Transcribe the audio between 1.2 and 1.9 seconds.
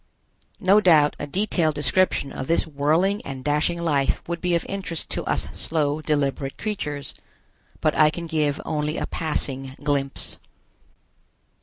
detailed